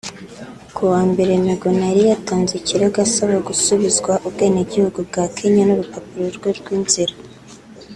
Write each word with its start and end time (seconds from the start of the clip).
Ku 0.75 0.81
wa 0.91 1.01
Mbere 1.11 1.31
Miguna 1.47 1.81
yari 1.89 2.03
yatanze 2.11 2.51
ikirego 2.55 2.97
asaba 3.05 3.35
gusubizwa 3.47 4.13
ubwenegihugu 4.27 4.99
bwa 5.09 5.23
Kenya 5.37 5.63
n’urupapuro 5.65 6.25
rwe 6.37 6.49
rw’inzira 6.59 7.13